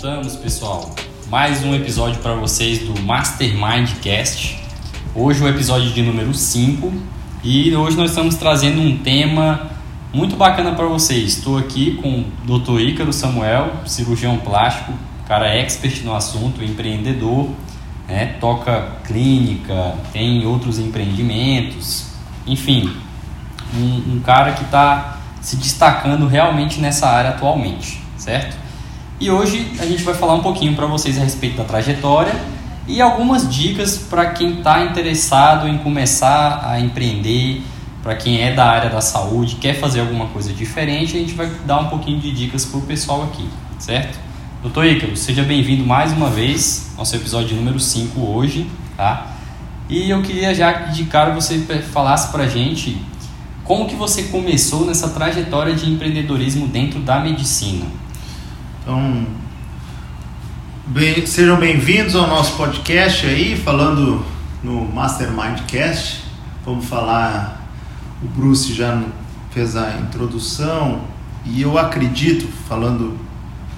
[0.00, 0.94] Voltamos, pessoal.
[1.28, 4.56] Mais um episódio para vocês do Mastermind Cast.
[5.12, 6.92] Hoje o episódio de número 5
[7.42, 9.70] e hoje nós estamos trazendo um tema
[10.14, 11.38] muito bacana para vocês.
[11.38, 12.80] Estou aqui com o Dr.
[12.80, 14.92] Ícaro Samuel, cirurgião plástico,
[15.26, 17.50] cara expert no assunto, empreendedor,
[18.06, 18.36] né?
[18.40, 22.06] toca clínica, tem outros empreendimentos,
[22.46, 22.96] enfim,
[23.74, 28.67] um, um cara que está se destacando realmente nessa área atualmente, certo?
[29.20, 32.32] E hoje a gente vai falar um pouquinho para vocês a respeito da trajetória
[32.86, 37.60] e algumas dicas para quem está interessado em começar a empreender,
[38.00, 41.50] para quem é da área da saúde, quer fazer alguma coisa diferente, a gente vai
[41.66, 43.44] dar um pouquinho de dicas para o pessoal aqui,
[43.80, 44.16] certo?
[44.62, 49.32] Doutor Ícaro, seja bem-vindo mais uma vez, nosso episódio número 5 hoje, tá?
[49.88, 51.58] E eu queria já de cara você
[51.92, 53.02] falasse para a gente
[53.64, 57.84] como que você começou nessa trajetória de empreendedorismo dentro da medicina.
[58.88, 59.26] Então,
[60.86, 64.24] bem, sejam bem-vindos ao nosso podcast aí, falando
[64.64, 66.24] no Mastermindcast.
[66.64, 67.68] Vamos falar,
[68.22, 69.04] o Bruce já
[69.50, 71.02] fez a introdução
[71.44, 73.18] e eu acredito, falando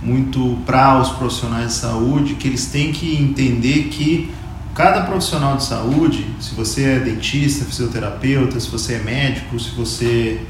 [0.00, 4.32] muito para os profissionais de saúde, que eles têm que entender que
[4.76, 10.40] cada profissional de saúde, se você é dentista, fisioterapeuta, se você é médico, se você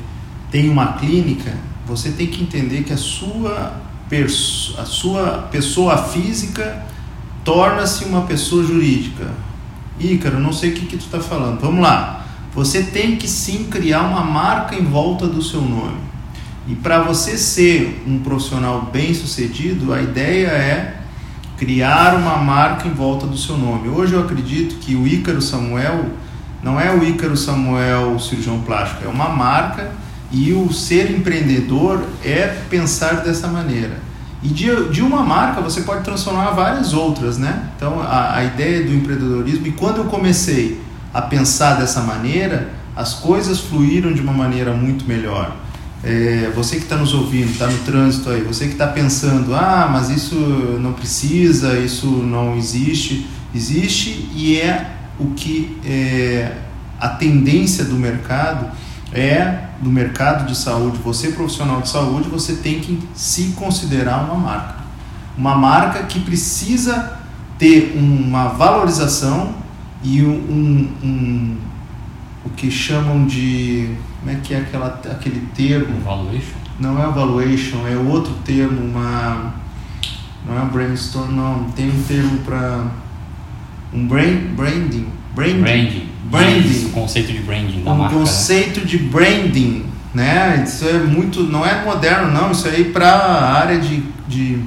[0.51, 1.51] tem uma clínica,
[1.87, 3.89] você tem que entender que a sua,
[4.79, 6.85] a sua pessoa física
[7.45, 9.29] torna-se uma pessoa jurídica.
[9.99, 11.61] Ícaro, não sei o que, que tu está falando.
[11.61, 12.27] Vamos lá.
[12.53, 15.99] Você tem que sim criar uma marca em volta do seu nome.
[16.67, 21.01] E para você ser um profissional bem sucedido, a ideia é
[21.57, 23.89] criar uma marca em volta do seu nome.
[23.89, 26.07] Hoje eu acredito que o Ícaro Samuel
[26.63, 29.93] não é o Ícaro Samuel cirurgião plástico, é uma marca
[30.33, 33.99] e o ser empreendedor é pensar dessa maneira.
[34.43, 37.69] E de, de uma marca você pode transformar várias outras, né?
[37.77, 40.81] Então a, a ideia do empreendedorismo, e quando eu comecei
[41.13, 45.57] a pensar dessa maneira, as coisas fluíram de uma maneira muito melhor.
[46.03, 49.89] É, você que está nos ouvindo, está no trânsito aí, você que está pensando, ah,
[49.93, 50.35] mas isso
[50.81, 56.53] não precisa, isso não existe, existe e é o que é,
[56.99, 58.71] a tendência do mercado
[59.13, 60.99] é do mercado de saúde.
[60.99, 64.77] Você profissional de saúde, você tem que se considerar uma marca,
[65.37, 67.19] uma marca que precisa
[67.59, 69.55] ter uma valorização
[70.03, 71.57] e um, um
[72.45, 76.01] o que chamam de como é que é aquela, aquele termo?
[76.01, 76.59] Valuation?
[76.79, 79.55] Não é valuation, é outro termo, uma
[80.47, 82.87] não é brainstorm, não, tem um termo para
[83.93, 86.87] um brain, branding, branding, branding, branding.
[86.87, 88.15] o conceito de branding da um marca.
[88.15, 88.87] Um conceito né?
[88.87, 90.65] de branding, né?
[90.67, 94.63] Isso é muito, não é moderno não, isso aí para a área de, de,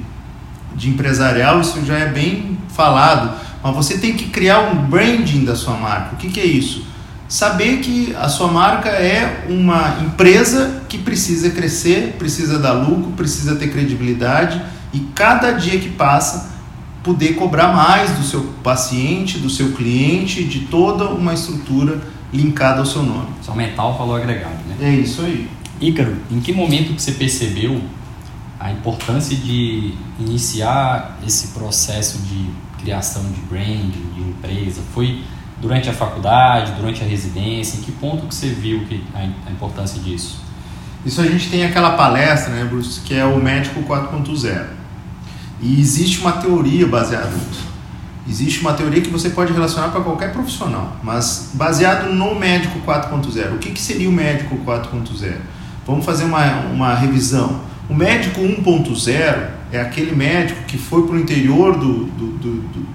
[0.74, 5.54] de empresarial isso já é bem falado, mas você tem que criar um branding da
[5.54, 6.14] sua marca.
[6.14, 6.94] O que, que é isso?
[7.28, 13.56] saber que a sua marca é uma empresa que precisa crescer, precisa dar lucro, precisa
[13.56, 16.53] ter credibilidade e cada dia que passa
[17.04, 22.00] poder cobrar mais do seu paciente, do seu cliente, de toda uma estrutura
[22.32, 23.28] linkada ao seu nome.
[23.40, 24.76] Isso aumentar o valor agregado, né?
[24.80, 25.48] É isso aí.
[25.80, 27.80] Ícaro, em que momento que você percebeu
[28.58, 32.48] a importância de iniciar esse processo de
[32.82, 34.80] criação de branding, de empresa?
[34.94, 35.22] Foi
[35.60, 37.78] durante a faculdade, durante a residência?
[37.78, 40.42] Em que ponto que você viu que a, importância disso?
[41.04, 44.83] Isso a gente tem aquela palestra, né, Bruce, que é o Médico 4.0.
[45.64, 47.64] E existe uma teoria baseada nisso.
[48.28, 53.54] Existe uma teoria que você pode relacionar para qualquer profissional, mas baseado no Médico 4.0.
[53.54, 55.36] O que, que seria o Médico 4.0?
[55.86, 57.60] Vamos fazer uma, uma revisão.
[57.88, 62.86] O Médico 1.0 é aquele médico que foi para o interior do, do, do, do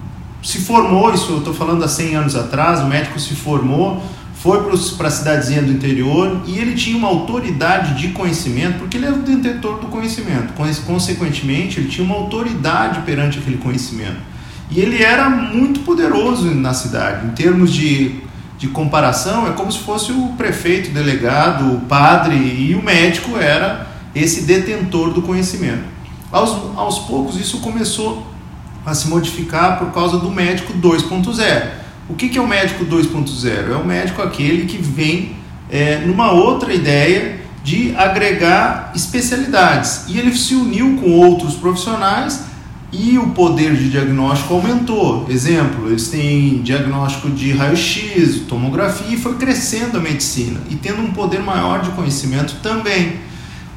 [0.42, 4.02] se formou, isso eu estou falando há 100 anos atrás, o médico se formou,
[4.40, 4.58] foi
[4.98, 9.16] para a cidadezinha do interior e ele tinha uma autoridade de conhecimento, porque ele era
[9.16, 10.54] o detentor do conhecimento.
[10.86, 14.18] Consequentemente, ele tinha uma autoridade perante aquele conhecimento.
[14.72, 17.28] E ele era muito poderoso na cidade.
[17.28, 18.22] Em termos de,
[18.58, 23.38] de comparação, é como se fosse o prefeito, o delegado, o padre e o médico
[23.38, 25.84] era esse detentor do conhecimento.
[26.32, 28.26] Aos, aos poucos, isso começou
[28.86, 31.79] a se modificar por causa do médico 2.0.
[32.10, 33.72] O que, que é o médico 2.0?
[33.72, 35.36] É o médico aquele que vem
[35.70, 40.06] é, numa outra ideia de agregar especialidades.
[40.08, 42.46] E ele se uniu com outros profissionais
[42.92, 45.28] e o poder de diagnóstico aumentou.
[45.30, 51.12] Exemplo, eles têm diagnóstico de raio-x, tomografia e foi crescendo a medicina e tendo um
[51.12, 53.18] poder maior de conhecimento também.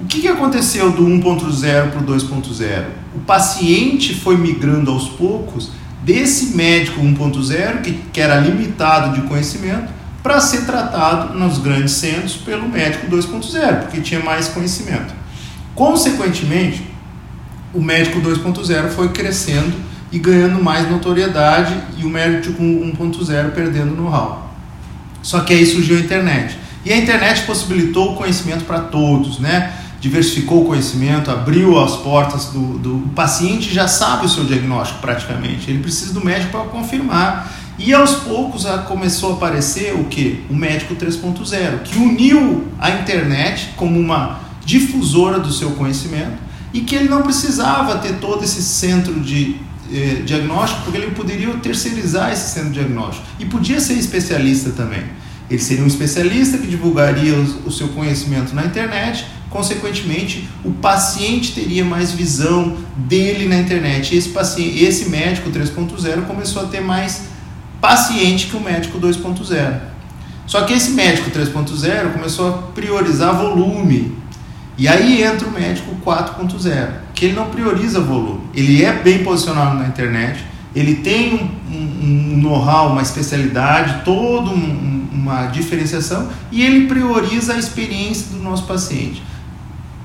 [0.01, 2.85] O que, que aconteceu do 1.0 para o 2.0?
[3.15, 5.71] O paciente foi migrando aos poucos
[6.03, 12.37] desse médico 1.0, que, que era limitado de conhecimento, para ser tratado nos grandes centros
[12.37, 15.13] pelo médico 2.0, porque tinha mais conhecimento.
[15.75, 16.87] Consequentemente,
[17.75, 19.73] o médico 2.0 foi crescendo
[20.13, 24.51] e ganhando mais notoriedade e o médico 1.0 perdendo know-how.
[25.23, 26.57] Só que aí surgiu a internet.
[26.85, 29.73] E a internet possibilitou o conhecimento para todos, né?
[30.03, 35.01] Diversificou o conhecimento, abriu as portas do, do o paciente já sabe o seu diagnóstico
[35.01, 35.71] praticamente.
[35.71, 37.49] Ele precisa do médico para confirmar.
[37.79, 40.45] E aos poucos começou a aparecer o que?
[40.51, 46.37] O médico 3.0, que uniu a internet como uma difusora do seu conhecimento
[46.75, 49.57] e que ele não precisava ter todo esse centro de
[49.93, 55.05] eh, diagnóstico, porque ele poderia terceirizar esse centro de diagnóstico e podia ser especialista também.
[55.49, 57.35] Ele seria um especialista que divulgaria
[57.65, 64.17] o seu conhecimento na internet, consequentemente, o paciente teria mais visão dele na internet.
[64.17, 67.25] Esse, paciente, esse médico 3.0 começou a ter mais
[67.81, 69.81] paciente que o médico 2.0.
[70.47, 74.17] Só que esse médico 3.0 começou a priorizar volume.
[74.79, 78.41] E aí entra o médico 4.0, que ele não prioriza volume.
[78.55, 80.45] Ele é bem posicionado na internet,
[80.75, 87.55] ele tem um, um, um know-how, uma especialidade, toda um, uma diferenciação e ele prioriza
[87.55, 89.23] a experiência do nosso paciente,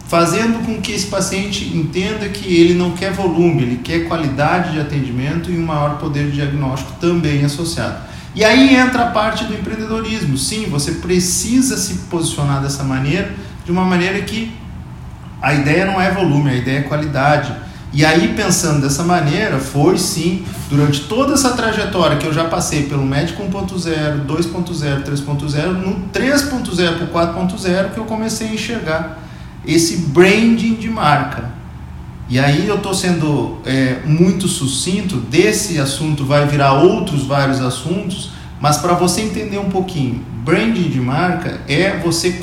[0.08, 4.80] fazendo com que esse paciente entenda que ele não quer volume, ele quer qualidade de
[4.80, 7.98] atendimento e um maior poder de diagnóstico também associado.
[8.34, 10.38] E aí entra a parte do empreendedorismo.
[10.38, 13.34] Sim, você precisa se posicionar dessa maneira,
[13.66, 14.52] de uma maneira que
[15.42, 19.98] a ideia não é volume, a ideia é qualidade e aí, pensando dessa maneira, foi
[19.98, 26.08] sim, durante toda essa trajetória que eu já passei pelo médico 1.0, 2.0, 3.0, no
[26.14, 29.27] 3.0 para o 4.0 que eu comecei a enxergar
[29.68, 31.52] esse branding de marca.
[32.30, 38.32] E aí eu estou sendo é, muito sucinto, desse assunto vai virar outros vários assuntos,
[38.60, 42.42] mas para você entender um pouquinho, branding de marca é você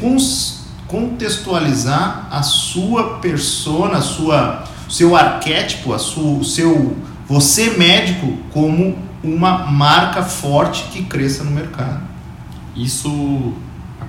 [0.86, 9.66] contextualizar a sua persona, a sua seu arquétipo, a sua, seu você médico como uma
[9.66, 12.02] marca forte que cresça no mercado.
[12.76, 13.54] Isso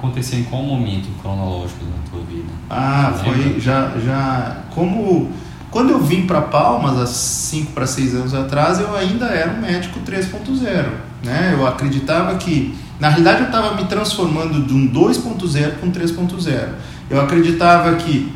[0.06, 2.50] aconteceu em qual momento cronológico da tua vida?
[2.70, 5.32] Ah, foi já já como
[5.72, 9.60] quando eu vim para Palmas há 5 para 6 anos atrás, eu ainda era um
[9.60, 10.86] médico 3.0,
[11.24, 11.52] né?
[11.54, 16.70] Eu acreditava que na realidade eu estava me transformando de um 2.0 para um 3.0.
[17.10, 18.32] Eu acreditava que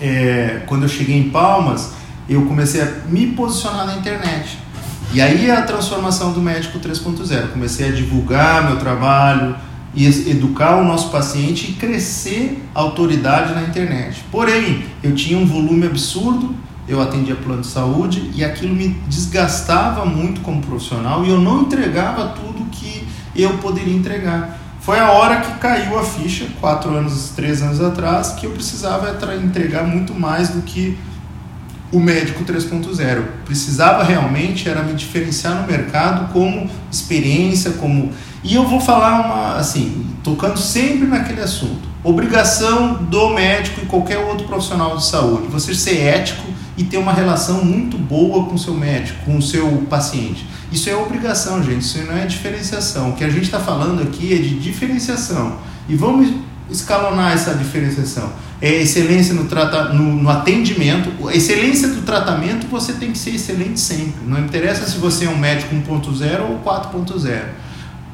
[0.00, 1.92] é, quando eu cheguei em Palmas,
[2.28, 4.58] eu comecei a me posicionar na internet.
[5.12, 7.52] E aí a transformação do médico 3.0.
[7.52, 9.54] Comecei a divulgar meu trabalho,
[9.96, 14.22] e educar o nosso paciente e crescer a autoridade na internet.
[14.30, 16.54] Porém, eu tinha um volume absurdo,
[16.86, 21.62] eu atendia plano de saúde e aquilo me desgastava muito como profissional e eu não
[21.62, 24.60] entregava tudo que eu poderia entregar.
[24.80, 29.18] Foi a hora que caiu a ficha, quatro anos, três anos atrás, que eu precisava
[29.42, 30.96] entregar muito mais do que
[31.90, 33.22] o médico 3.0.
[33.44, 38.12] Precisava realmente era me diferenciar no mercado como experiência, como
[38.46, 41.88] e eu vou falar uma assim, tocando sempre naquele assunto.
[42.04, 47.12] Obrigação do médico e qualquer outro profissional de saúde, você ser ético e ter uma
[47.12, 50.46] relação muito boa com o seu médico, com o seu paciente.
[50.70, 53.10] Isso é obrigação, gente, isso não é diferenciação.
[53.10, 55.56] O que a gente está falando aqui é de diferenciação.
[55.88, 56.28] E vamos
[56.70, 58.30] escalonar essa diferenciação.
[58.62, 61.10] É excelência no, trata, no, no atendimento.
[61.30, 64.24] Excelência do tratamento você tem que ser excelente sempre.
[64.24, 67.65] Não interessa se você é um médico 1.0 ou 4.0.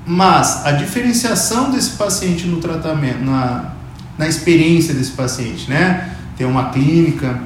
[0.04, 3.72] Mas a diferenciação desse paciente no tratamento, na,
[4.18, 6.16] na experiência desse paciente, né?
[6.36, 7.40] Ter uma clínica,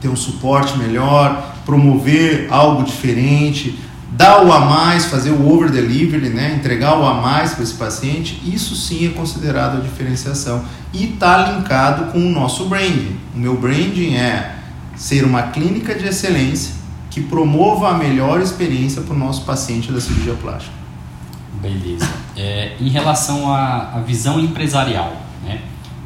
[0.00, 3.78] ter um suporte melhor, promover algo diferente,
[4.16, 6.54] dar o a mais, fazer o over delivery, né?
[6.56, 11.50] entregar o a mais para esse paciente, isso sim é considerado a diferenciação e está
[11.50, 13.16] linkado com o nosso branding.
[13.34, 14.54] O meu branding é
[14.94, 16.74] ser uma clínica de excelência
[17.10, 20.75] que promova a melhor experiência para o nosso paciente da cirurgia plástica.
[21.68, 22.08] Beleza.
[22.36, 25.60] É, em relação à, à visão empresarial, né?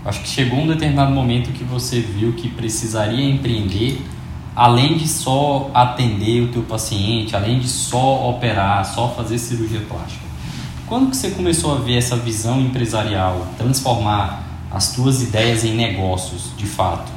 [0.05, 4.01] acho que chegou um determinado momento que você viu que precisaria empreender
[4.55, 10.25] além de só atender o teu paciente, além de só operar, só fazer cirurgia plástica.
[10.87, 16.51] Quando que você começou a ver essa visão empresarial, transformar as tuas ideias em negócios,
[16.57, 17.11] de fato?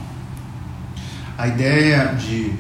[1.37, 2.53] A ideia de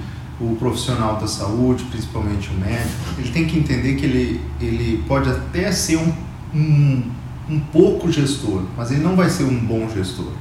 [0.51, 5.29] o profissional da saúde, principalmente o médico, ele tem que entender que ele, ele pode
[5.29, 6.13] até ser um,
[6.53, 7.03] um,
[7.49, 10.31] um pouco gestor, mas ele não vai ser um bom gestor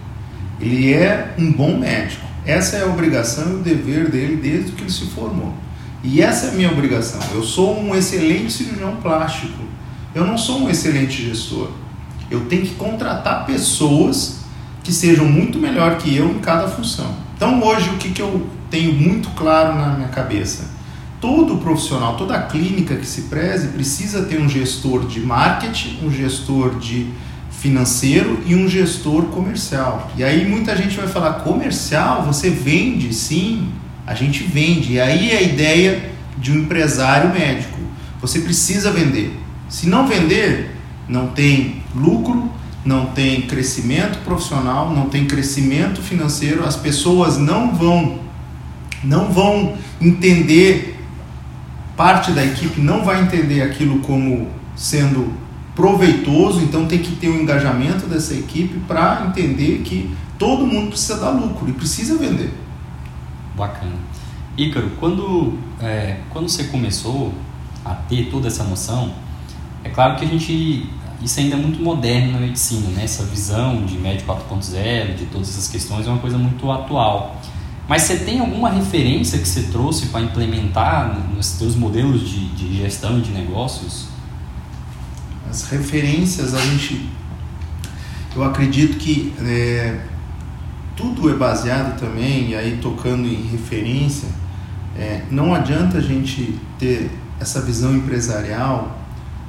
[0.60, 2.26] Ele é um bom médico.
[2.44, 5.54] Essa é a obrigação e o dever dele desde que ele se formou.
[6.02, 7.20] E essa é a minha obrigação.
[7.32, 9.62] Eu sou um excelente cirurgião plástico.
[10.12, 11.70] Eu não sou um excelente gestor.
[12.28, 14.40] Eu tenho que contratar pessoas
[14.82, 17.14] que sejam muito melhor que eu em cada função.
[17.42, 20.70] Então hoje o que, que eu tenho muito claro na minha cabeça?
[21.20, 26.78] Todo profissional, toda clínica que se preze precisa ter um gestor de marketing, um gestor
[26.78, 27.08] de
[27.50, 30.08] financeiro e um gestor comercial.
[30.16, 33.12] E aí muita gente vai falar: comercial, você vende?
[33.12, 33.70] Sim,
[34.06, 34.92] a gente vende.
[34.92, 37.80] E aí é a ideia de um empresário médico.
[38.20, 39.36] Você precisa vender.
[39.68, 40.76] Se não vender,
[41.08, 42.48] não tem lucro,
[42.84, 48.20] não tem crescimento profissional, não tem crescimento financeiro, as pessoas não vão
[49.04, 51.00] não vão entender
[51.96, 55.32] parte da equipe não vai entender aquilo como sendo
[55.74, 60.90] proveitoso, então tem que ter o um engajamento dessa equipe para entender que todo mundo
[60.90, 62.52] precisa dar lucro e precisa vender.
[63.56, 63.92] Bacana.
[64.56, 67.32] Ícaro, quando, é, quando você começou
[67.84, 69.14] a ter toda essa noção,
[69.82, 70.90] é claro que a gente.
[71.24, 73.04] Isso ainda é muito moderno na medicina, né?
[73.04, 77.40] Essa visão de médico 4.0, de todas essas questões, é uma coisa muito atual.
[77.88, 82.76] Mas você tem alguma referência que você trouxe para implementar nos seus modelos de, de
[82.76, 84.08] gestão de negócios?
[85.48, 87.08] As referências, a gente.
[88.34, 90.00] Eu acredito que é,
[90.96, 94.28] tudo é baseado também, e aí tocando em referência,
[94.96, 99.01] é, não adianta a gente ter essa visão empresarial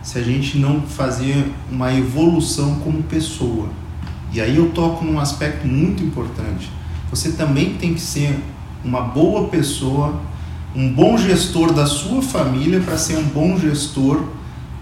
[0.03, 3.69] se a gente não fazer uma evolução como pessoa.
[4.33, 6.69] E aí eu toco num aspecto muito importante.
[7.09, 8.37] Você também tem que ser
[8.83, 10.19] uma boa pessoa,
[10.75, 14.23] um bom gestor da sua família para ser um bom gestor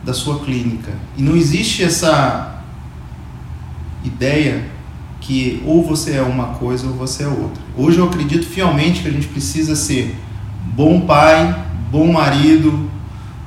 [0.03, 0.91] da sua clínica.
[1.15, 2.63] E não existe essa
[4.03, 4.65] ideia
[5.19, 7.61] que ou você é uma coisa ou você é outra.
[7.77, 10.15] Hoje eu acredito fielmente que a gente precisa ser
[10.73, 12.89] bom pai, bom marido,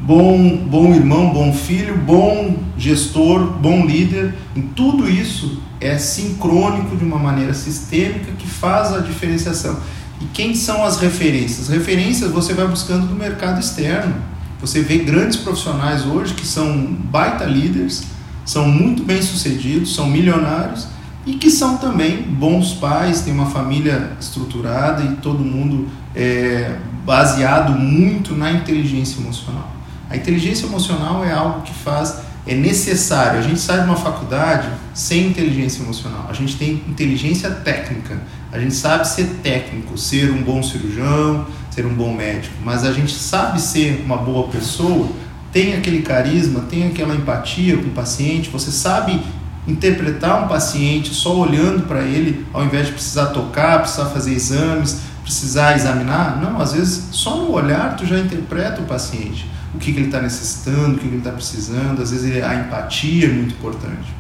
[0.01, 4.35] bom, bom irmão, bom filho, bom gestor, bom líder.
[4.55, 9.79] Em tudo isso é sincrônico de uma maneira sistêmica que faz a diferenciação.
[10.21, 11.69] E quem são as referências?
[11.69, 14.15] As referências você vai buscando do mercado externo.
[14.61, 18.05] Você vê grandes profissionais hoje que são baita líderes,
[18.47, 20.87] são muito bem sucedidos, são milionários
[21.27, 27.79] e que são também bons pais, têm uma família estruturada e todo mundo é baseado
[27.79, 29.74] muito na inteligência emocional.
[30.15, 33.41] A inteligência emocional é algo que faz, é necessário.
[33.41, 36.27] A gente sai de uma faculdade sem inteligência emocional.
[36.31, 38.17] A gente tem inteligência técnica.
[38.53, 42.93] A gente sabe ser técnico, ser um bom cirurgião, ser um bom médico, mas a
[42.93, 45.09] gente sabe ser uma boa pessoa,
[45.53, 49.21] tem aquele carisma, tem aquela empatia com o paciente, você sabe
[49.67, 55.01] interpretar um paciente só olhando para ele, ao invés de precisar tocar, precisar fazer exames,
[55.25, 56.41] precisar examinar.
[56.41, 60.07] Não, às vezes só no olhar tu já interpreta o paciente, o que, que ele
[60.07, 62.01] está necessitando, o que, que ele está precisando.
[62.03, 64.15] Às vezes a empatia é muito importante.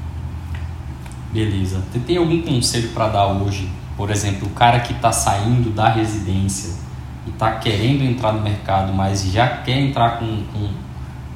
[1.32, 1.82] Beleza.
[1.92, 3.68] Você tem algum conselho para dar hoje?
[3.96, 6.74] Por exemplo, o cara que está saindo da residência
[7.26, 10.70] e está querendo entrar no mercado, mas já quer entrar com, com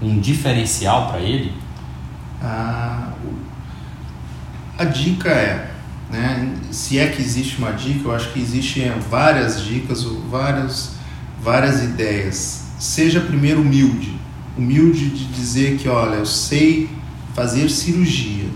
[0.06, 1.52] um diferencial para ele?
[2.42, 3.12] Ah,
[4.76, 5.72] a dica é,
[6.10, 10.94] né, se é que existe uma dica, eu acho que existem várias dicas, várias,
[11.40, 12.67] várias ideias.
[12.78, 14.16] Seja primeiro humilde,
[14.56, 16.88] humilde de dizer que, olha, eu sei
[17.34, 18.48] fazer cirurgia,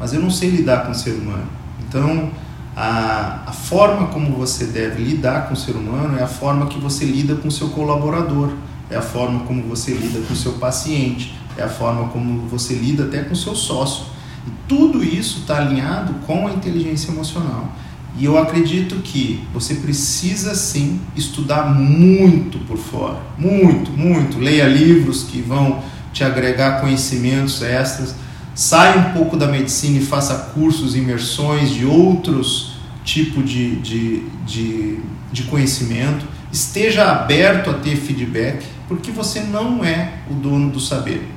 [0.00, 1.48] mas eu não sei lidar com o ser humano.
[1.86, 2.30] Então,
[2.74, 6.78] a, a forma como você deve lidar com o ser humano é a forma que
[6.78, 8.52] você lida com o seu colaborador,
[8.90, 12.74] é a forma como você lida com o seu paciente, é a forma como você
[12.74, 14.04] lida até com o seu sócio.
[14.46, 17.72] E tudo isso está alinhado com a inteligência emocional.
[18.18, 24.38] E eu acredito que você precisa sim estudar muito por fora, muito, muito.
[24.38, 25.82] Leia livros que vão
[26.12, 28.14] te agregar conhecimentos extras
[28.56, 32.72] saia um pouco da medicina e faça cursos, imersões de outros
[33.04, 34.98] tipos de, de, de,
[35.30, 41.28] de conhecimento, esteja aberto a ter feedback, porque você não é o dono do saber.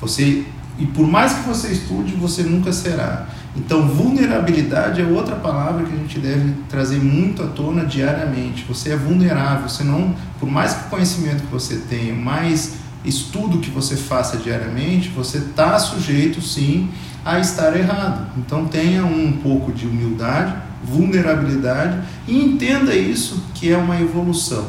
[0.00, 0.44] Você
[0.78, 3.28] e por mais que você estude, você nunca será.
[3.58, 8.64] Então, vulnerabilidade é outra palavra que a gente deve trazer muito à tona diariamente.
[8.68, 12.74] Você é vulnerável, você não, por mais que conhecimento que você tenha, mais
[13.04, 16.88] estudo que você faça diariamente, você está sujeito sim
[17.24, 18.28] a estar errado.
[18.38, 24.66] Então tenha um pouco de humildade, vulnerabilidade e entenda isso que é uma evolução.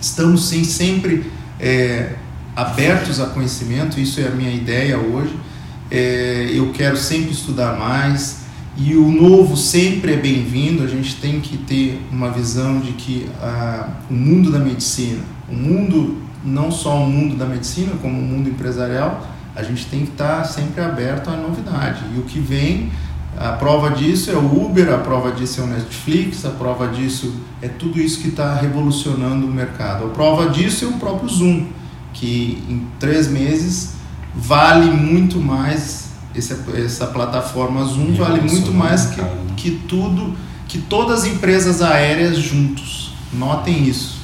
[0.00, 2.14] Estamos sim sempre é,
[2.56, 5.36] abertos a conhecimento, isso é a minha ideia hoje.
[5.90, 8.42] É, eu quero sempre estudar mais
[8.76, 10.82] e o novo sempre é bem-vindo.
[10.82, 15.54] A gente tem que ter uma visão de que ah, o mundo da medicina, o
[15.54, 19.26] mundo não só o mundo da medicina, como o mundo empresarial,
[19.56, 22.04] a gente tem que estar sempre aberto à novidade.
[22.14, 22.92] E o que vem,
[23.36, 27.34] a prova disso é o Uber, a prova disso é o Netflix, a prova disso
[27.60, 30.04] é tudo isso que está revolucionando o mercado.
[30.04, 31.66] A prova disso é o próprio Zoom,
[32.12, 33.97] que em três meses
[34.34, 39.30] vale muito mais esse, essa plataforma Zoom vale muito mais que, né?
[39.56, 43.12] que tudo, que todas as empresas aéreas juntos.
[43.32, 44.18] Notem isso.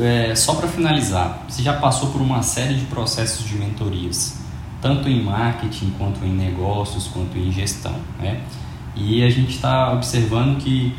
[0.00, 4.36] É, só para finalizar, você já passou por uma série de processos de mentorias,
[4.80, 7.94] tanto em marketing, quanto em negócios, quanto em gestão.
[8.18, 8.40] Né?
[8.94, 10.94] E a gente está observando que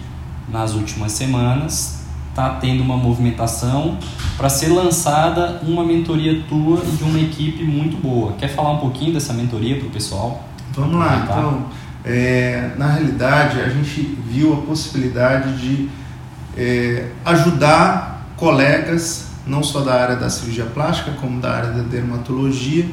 [0.50, 1.99] nas últimas semanas
[2.30, 3.98] está tendo uma movimentação
[4.38, 8.34] para ser lançada uma mentoria tua e de uma equipe muito boa.
[8.34, 10.48] Quer falar um pouquinho dessa mentoria para o pessoal?
[10.74, 11.66] Vamos lá, então.
[12.06, 15.90] É, na realidade, a gente viu a possibilidade de
[16.56, 22.88] é, ajudar colegas, não só da área da cirurgia plástica, como da área da dermatologia,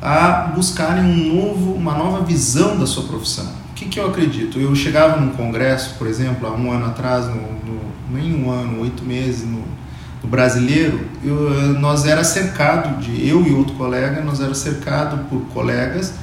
[0.00, 3.61] a buscarem um novo, uma nova visão da sua profissão.
[3.82, 4.60] Que, que eu acredito?
[4.60, 8.80] Eu chegava num congresso, por exemplo, há um ano atrás, no, no nem um ano,
[8.82, 9.64] oito meses no,
[10.22, 15.40] no brasileiro, eu, nós era cercado de eu e outro colega, nós era cercado por
[15.52, 16.14] colegas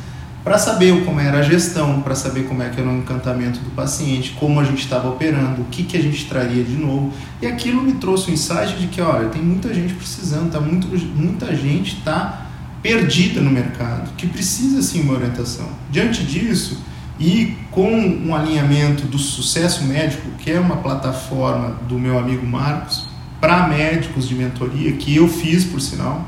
[0.44, 3.72] para saber como era a gestão, para saber como é que era o encantamento do
[3.72, 7.12] paciente, como a gente estava operando, o que, que a gente traria de novo.
[7.42, 10.88] E aquilo me trouxe o insight de que, olha, tem muita gente precisando, tá muito,
[11.16, 12.46] muita gente está
[12.82, 15.68] perdida no mercado, que precisa sim uma orientação.
[15.92, 16.89] Diante disso,
[17.20, 23.08] e com um alinhamento do Sucesso Médico, que é uma plataforma do meu amigo Marcos,
[23.42, 26.26] para médicos de mentoria, que eu fiz, por sinal,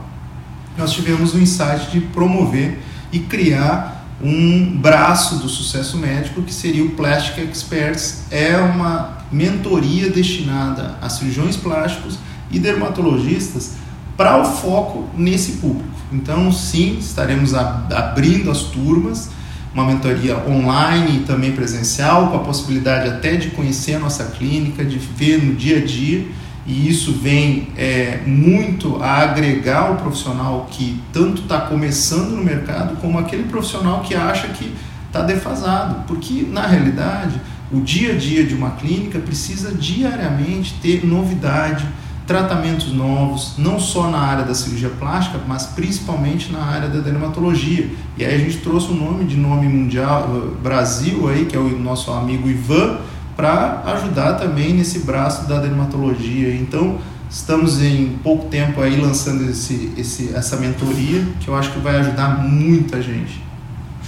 [0.78, 2.80] nós tivemos o insight de promover
[3.12, 8.26] e criar um braço do sucesso médico que seria o Plastic Experts.
[8.30, 12.20] É uma mentoria destinada a cirurgiões plásticos
[12.52, 13.74] e dermatologistas
[14.16, 15.90] para o foco nesse público.
[16.12, 19.30] Então, sim, estaremos abrindo as turmas
[19.74, 24.84] uma mentoria online e também presencial, com a possibilidade até de conhecer a nossa clínica,
[24.84, 26.26] de ver no dia a dia,
[26.66, 32.98] e isso vem é, muito a agregar o profissional que tanto está começando no mercado,
[32.98, 34.74] como aquele profissional que acha que
[35.08, 37.40] está defasado, porque na realidade
[37.72, 41.86] o dia a dia de uma clínica precisa diariamente ter novidade,
[42.32, 47.90] tratamentos novos, não só na área da cirurgia plástica, mas principalmente na área da dermatologia.
[48.18, 51.58] E aí a gente trouxe o um nome de nome mundial uh, Brasil aí, que
[51.58, 53.00] é o nosso amigo Ivan,
[53.36, 56.56] para ajudar também nesse braço da dermatologia.
[56.56, 61.80] Então, estamos em pouco tempo aí lançando esse, esse, essa mentoria, que eu acho que
[61.80, 63.44] vai ajudar muita gente.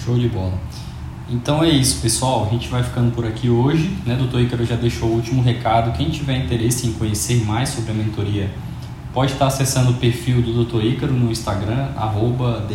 [0.05, 0.53] Show de bola.
[1.29, 2.45] Então é isso, pessoal.
[2.45, 3.95] A gente vai ficando por aqui hoje.
[4.05, 4.15] Né?
[4.15, 5.95] Doutor Ícaro já deixou o último recado.
[5.97, 8.49] Quem tiver interesse em conhecer mais sobre a mentoria,
[9.13, 10.83] pode estar acessando o perfil do Dr.
[10.83, 12.65] Ícaro no Instagram, arroba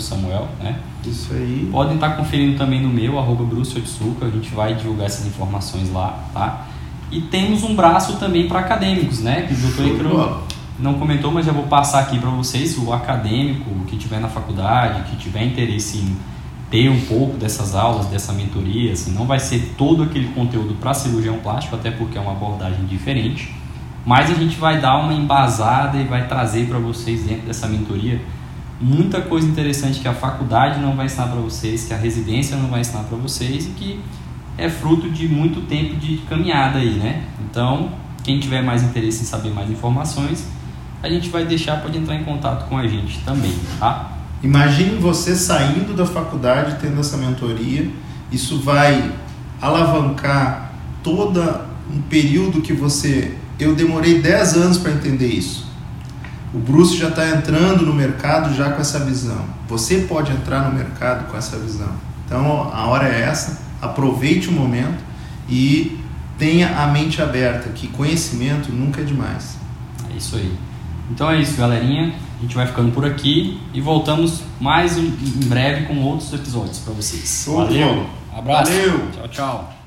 [0.00, 0.78] Samuel, né?
[1.06, 1.68] Isso aí.
[1.70, 3.44] Podem estar conferindo também no meu, arroba.
[3.44, 6.66] A gente vai divulgar essas informações lá, tá?
[7.10, 9.42] E temos um braço também para acadêmicos, né?
[9.42, 9.94] Que o Dr.
[9.94, 10.42] Ícaro
[10.78, 12.76] não comentou, mas já vou passar aqui para vocês.
[12.76, 16.16] O acadêmico que tiver na faculdade, que tiver interesse em
[16.70, 20.92] ter um pouco dessas aulas, dessa mentoria, assim, não vai ser todo aquele conteúdo para
[20.92, 23.54] cirurgião plástico, até porque é uma abordagem diferente,
[24.04, 28.20] mas a gente vai dar uma embasada e vai trazer para vocês dentro dessa mentoria
[28.80, 32.68] muita coisa interessante que a faculdade não vai ensinar para vocês, que a residência não
[32.68, 34.00] vai ensinar para vocês e que
[34.56, 37.24] é fruto de muito tempo de caminhada aí, né?
[37.40, 37.90] Então,
[38.22, 40.48] quem tiver mais interesse em saber mais informações,
[41.02, 44.17] a gente vai deixar, pode entrar em contato com a gente também, tá?
[44.42, 47.90] Imagine você saindo da faculdade tendo essa mentoria.
[48.30, 49.12] Isso vai
[49.60, 50.72] alavancar
[51.02, 51.40] todo
[51.90, 53.34] um período que você.
[53.58, 55.66] Eu demorei 10 anos para entender isso.
[56.54, 59.44] O Bruce já está entrando no mercado já com essa visão.
[59.68, 61.90] Você pode entrar no mercado com essa visão.
[62.24, 63.60] Então a hora é essa.
[63.82, 65.02] Aproveite o momento
[65.48, 65.98] e
[66.38, 69.58] tenha a mente aberta, que conhecimento nunca é demais.
[70.10, 70.56] É isso aí.
[71.10, 72.14] Então é isso, galerinha.
[72.38, 75.10] A gente vai ficando por aqui e voltamos mais em
[75.46, 77.46] breve com outros episódios para vocês.
[77.48, 78.06] Valeu.
[78.32, 78.72] Abraço.
[78.72, 79.10] Valeu.
[79.12, 79.77] Tchau, tchau.